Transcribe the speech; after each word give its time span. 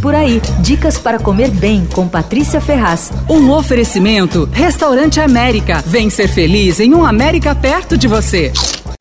Por 0.00 0.14
aí, 0.14 0.40
dicas 0.60 0.96
para 0.96 1.18
comer 1.18 1.50
bem 1.50 1.86
com 1.92 2.08
Patrícia 2.08 2.58
Ferraz. 2.58 3.12
Um 3.28 3.50
oferecimento: 3.50 4.48
Restaurante 4.50 5.20
América. 5.20 5.82
Vem 5.86 6.08
ser 6.08 6.28
feliz 6.28 6.80
em 6.80 6.94
um 6.94 7.04
América 7.04 7.54
perto 7.54 7.98
de 7.98 8.08
você. 8.08 8.50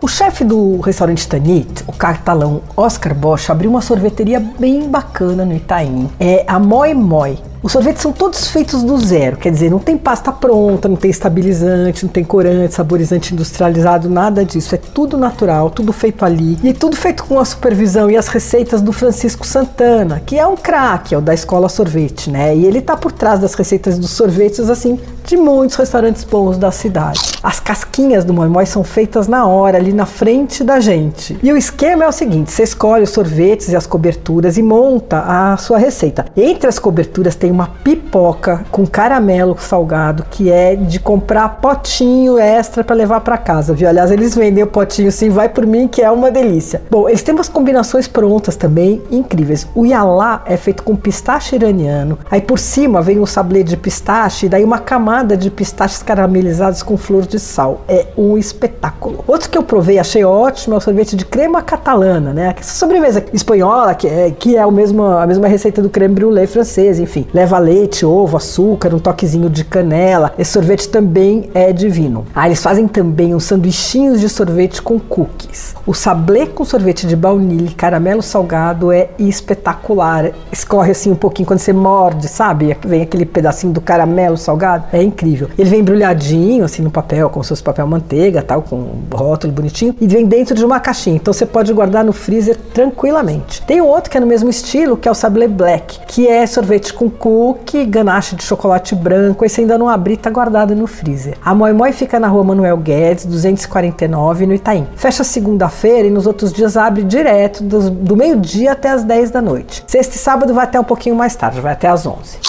O 0.02 0.08
chefe 0.08 0.44
do 0.44 0.80
restaurante 0.82 1.28
Tanit, 1.28 1.84
o 1.88 1.94
catalão 1.94 2.62
Oscar 2.76 3.16
Bosch, 3.16 3.50
abriu 3.50 3.70
uma 3.70 3.82
sorveteria 3.82 4.40
bem 4.40 4.90
bacana 4.90 5.46
no 5.46 5.56
Itaim. 5.56 6.10
É 6.20 6.44
a 6.46 6.60
Moi 6.60 6.94
Moi. 6.94 7.38
Os 7.62 7.73
sorvetes 7.73 8.01
são 8.01 8.13
todos 8.13 8.47
feitos 8.47 8.83
do 8.83 8.97
zero, 8.97 9.35
quer 9.35 9.51
dizer, 9.51 9.69
não 9.69 9.79
tem 9.79 9.97
pasta 9.97 10.31
pronta, 10.31 10.87
não 10.87 10.96
tem 10.96 11.12
estabilizante, 11.12 12.05
não 12.05 12.12
tem 12.12 12.23
corante, 12.23 12.73
saborizante 12.73 13.33
industrializado, 13.33 14.09
nada 14.09 14.46
disso. 14.46 14.76
É 14.76 14.78
tudo 14.78 15.17
natural, 15.17 15.69
tudo 15.69 15.91
feito 15.91 16.23
ali. 16.23 16.58
E 16.63 16.72
tudo 16.73 16.95
feito 16.95 17.26
com 17.26 17.38
a 17.38 17.44
supervisão 17.44 18.09
e 18.09 18.16
as 18.16 18.30
receitas 18.30 18.81
do 18.81 18.94
Francisco 18.94 19.45
Santana, 19.45 20.22
que 20.26 20.40
é 20.40 20.48
um 20.48 20.55
craque, 20.55 21.13
é 21.13 21.17
o 21.17 21.22
da 21.22 21.34
escola 21.34 21.67
sorvete, 21.67 22.30
né? 22.30 22.55
E 22.55 22.66
ele 22.66 22.81
tá 22.81 22.95
por 22.95 23.12
trás 23.12 23.41
das 23.41 23.53
receitas 23.53 24.00
dos 24.00 24.12
sorvetes, 24.12 24.70
assim, 24.70 24.98
de 25.30 25.38
muitos 25.38 25.78
restaurantes 25.78 26.24
bons 26.24 26.58
da 26.58 26.72
cidade. 26.72 27.20
As 27.44 27.60
casquinhas 27.60 28.26
do 28.26 28.34
Moi 28.34 28.66
são 28.66 28.84
feitas 28.84 29.28
na 29.28 29.46
hora, 29.46 29.78
ali 29.78 29.94
na 29.94 30.08
frente 30.08 30.64
da 30.64 30.80
gente. 30.80 31.38
E 31.44 31.54
o 31.54 31.58
esquema 31.58 32.04
é 32.04 32.08
o 32.08 32.12
seguinte: 32.12 32.52
você 32.52 32.64
escolhe 32.64 33.04
os 33.04 33.12
sorvetes 33.12 33.70
e 33.70 33.76
as 33.76 33.86
coberturas 33.86 34.58
e 34.58 34.64
monta 34.64 35.23
a 35.28 35.56
sua 35.58 35.78
receita. 35.78 36.26
Entre 36.36 36.68
as 36.68 36.80
coberturas 36.80 37.36
tem 37.36 37.52
uma 37.52 37.68
pipoca 37.84 38.66
com 38.72 38.88
caramelo 38.88 39.56
salgado 39.60 40.26
que 40.32 40.52
é 40.52 40.76
de 40.76 41.00
comprar 41.00 41.62
potinho 41.62 42.40
extra 42.40 42.84
para 42.84 42.96
levar 42.96 43.22
para 43.22 43.38
casa, 43.38 43.73
viu? 43.73 43.88
Aliás, 43.88 44.09
eles 44.09 44.34
vendem 44.34 44.64
o 44.64 44.68
potinho 44.68 45.12
sim, 45.12 45.30
vai 45.30 45.48
por 45.48 45.66
mim 45.68 45.88
que 45.88 46.02
é 46.02 46.09
uma 46.09 46.32
delícia. 46.32 46.82
Bom, 46.90 47.08
eles 47.08 47.22
têm 47.22 47.36
umas 47.36 47.50
combinações 47.50 48.08
prontas 48.08 48.56
também 48.56 49.00
incríveis. 49.12 49.68
O 49.76 49.86
yalá 49.86 50.42
é 50.48 50.58
feito 50.58 50.82
com 50.82 50.96
pistache 50.96 51.56
iraniano. 51.56 52.18
Aí 52.32 52.42
por 52.42 52.58
cima 52.58 53.00
vem 53.00 53.20
um 53.20 53.28
sablé 53.28 53.62
de 53.62 53.78
pistache 53.78 54.50
daí 54.50 54.64
uma 54.64 54.80
camada 54.80 55.19
de 55.23 55.50
pistaches 55.50 56.03
caramelizados 56.03 56.84
com 56.84 56.98
flor 56.98 57.25
de 57.25 57.39
sal. 57.39 57.81
É 57.88 58.08
um 58.17 58.38
espetáculo. 58.38 59.23
Outro 59.28 59.50
que 59.50 59.58
eu 59.58 59.64
provei, 59.64 60.00
achei 60.00 60.23
ótimo, 60.23 60.75
é 60.75 60.78
o 60.78 60.81
sorvete 60.81 61.16
de 61.16 61.25
crema 61.25 61.62
catalana, 61.62 62.34
né? 62.34 62.56
Essa 62.59 62.73
sobremesa 62.73 63.23
espanhola, 63.34 63.94
que 63.95 64.08
é, 64.08 64.31
que 64.31 64.56
é 64.56 64.66
o 64.66 64.72
mesmo, 64.72 65.03
a 65.03 65.25
mesma 65.25 65.47
receita 65.47 65.81
do 65.81 65.90
creme 65.90 66.16
brulee 66.16 66.47
francês, 66.47 67.00
enfim. 67.00 67.28
Leva 67.34 67.58
leite, 67.58 68.06
ovo, 68.06 68.38
açúcar, 68.38 68.94
um 68.94 69.00
toquezinho 69.00 69.50
de 69.50 69.64
canela. 69.64 70.34
Esse 70.38 70.52
sorvete 70.52 70.90
também 70.90 71.50
é 71.53 71.72
divino. 71.72 72.25
Ah, 72.34 72.47
eles 72.47 72.62
fazem 72.62 72.88
também 72.88 73.34
uns 73.36 73.44
sanduichinhos 73.44 74.20
de 74.20 74.30
sorvete 74.30 74.81
com 74.81 75.00
cookies. 75.00 75.75
O 75.86 75.94
sablé 75.94 76.45
com 76.45 76.64
sorvete 76.64 77.08
de 77.08 77.16
baunilha 77.16 77.70
e 77.70 77.73
caramelo 77.73 78.22
salgado 78.22 78.92
é 78.92 79.09
espetacular. 79.17 80.31
Escorre 80.52 80.92
assim 80.92 81.12
um 81.12 81.16
pouquinho 81.16 81.47
quando 81.47 81.59
você 81.59 81.73
morde, 81.73 82.28
sabe? 82.28 82.78
Vem 82.86 83.02
aquele 83.02 83.25
pedacinho 83.25 83.73
do 83.73 83.81
caramelo 83.81 84.38
salgado. 84.38 84.86
É 84.92 85.02
incrível. 85.10 85.50
Ele 85.58 85.70
vem 85.70 85.82
embrulhadinho 85.82 86.64
assim 86.64 86.82
no 86.82 86.90
papel, 86.90 87.30
com 87.30 87.44
seus 87.44 87.62
papel 87.62 87.86
manteiga, 87.86 88.42
tal, 88.42 88.62
com 88.62 88.88
rótulo 89.14 89.52
bonitinho, 89.52 89.96
e 90.00 90.08
vem 90.08 90.26
dentro 90.26 90.56
de 90.56 90.64
uma 90.64 90.80
caixinha. 90.80 91.18
Então 91.18 91.34
você 91.34 91.46
pode 91.46 91.74
guardar 91.74 92.04
no 92.04 92.14
freezer 92.14 92.56
tranquilamente. 92.74 93.62
Tem 93.64 93.82
um 93.82 93.86
outro 93.88 94.10
que 94.10 94.18
é 94.18 94.20
no 94.20 94.28
mesmo 94.28 94.50
estilo, 94.50 94.98
que 94.98 95.08
é 95.08 95.12
o 95.12 95.16
sablé 95.16 95.48
black, 95.48 96.00
que 96.08 96.28
é 96.28 96.46
sorvete 96.48 96.94
com 96.94 97.10
cookie, 97.10 97.86
ganache 97.86 98.36
de 98.36 98.44
chocolate 98.44 98.96
branco. 98.96 99.44
Esse 99.44 99.62
ainda 99.62 99.78
não 99.78 99.90
abri, 99.90 100.16
tá 100.16 100.30
guardado 100.30 100.76
no 100.76 100.88
freezer. 100.88 101.36
A 101.44 101.54
Moi 101.54 101.74
Moi 101.74 101.92
fica 101.92 102.20
na 102.20 102.28
rua 102.28 102.44
Manuel 102.44 102.78
Guedes, 102.78 103.26
249, 103.26 104.46
no 104.46 104.54
Itaim. 104.54 104.88
Fecha 104.96 105.24
segunda-feira 105.24 106.08
e 106.08 106.12
nos 106.12 106.26
outros 106.26 106.54
dias 106.54 106.78
abre 106.78 107.04
direto 107.04 107.64
do, 107.64 107.90
do 107.90 108.16
meio-dia 108.16 108.72
até 108.72 108.90
as 108.90 109.04
10 109.04 109.32
da 109.32 109.42
noite. 109.42 109.84
Sexta 109.88 110.16
e 110.16 110.20
sábado 110.20 110.54
vai 110.54 110.66
até 110.66 110.80
um 110.80 110.84
pouquinho 110.84 111.16
mais 111.16 111.36
tarde, 111.36 111.60
vai 111.60 111.74
até 111.74 111.88
as 111.88 112.06
11. 112.06 112.38